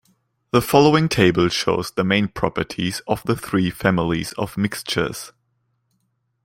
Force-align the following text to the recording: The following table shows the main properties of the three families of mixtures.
The 0.49 0.63
following 0.63 1.07
table 1.09 1.47
shows 1.49 1.91
the 1.91 2.03
main 2.03 2.27
properties 2.29 3.01
of 3.07 3.21
the 3.21 3.35
three 3.35 3.69
families 3.69 4.33
of 4.33 4.57
mixtures. 4.57 5.31